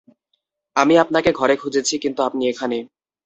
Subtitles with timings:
[0.75, 2.77] আমি আপনাকে ঘরে খুঁজেছি, কিন্তু আপনি এখানে।